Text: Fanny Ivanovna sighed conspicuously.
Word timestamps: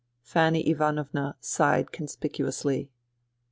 Fanny 0.23 0.67
Ivanovna 0.67 1.35
sighed 1.41 1.91
conspicuously. 1.91 2.89